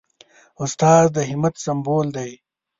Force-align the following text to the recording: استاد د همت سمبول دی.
استاد 0.63 1.05
د 1.15 1.17
همت 1.29 1.55
سمبول 1.65 2.07
دی. 2.17 2.31